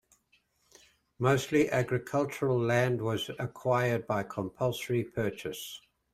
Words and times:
Mostly 1.19 1.69
agricultural 1.69 2.59
land 2.59 3.03
was 3.03 3.29
acquired 3.37 4.07
by 4.07 4.23
compulsory 4.23 5.03
purchase. 5.03 5.79